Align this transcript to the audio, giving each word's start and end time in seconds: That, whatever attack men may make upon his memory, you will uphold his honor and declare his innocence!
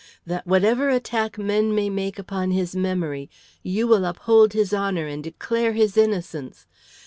That, 0.25 0.47
whatever 0.47 0.89
attack 0.89 1.37
men 1.37 1.75
may 1.75 1.87
make 1.87 2.17
upon 2.17 2.49
his 2.49 2.75
memory, 2.75 3.29
you 3.61 3.85
will 3.87 4.03
uphold 4.05 4.53
his 4.53 4.73
honor 4.73 5.05
and 5.05 5.23
declare 5.23 5.73
his 5.73 5.95
innocence! 5.95 6.65